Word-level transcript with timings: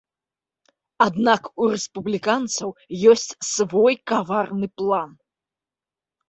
Аднак 1.05 1.41
у 1.65 1.67
рэспубліканцаў 1.73 2.69
ёсць 3.13 3.37
свой 3.51 3.95
каварны 4.13 4.67
план. 4.81 5.09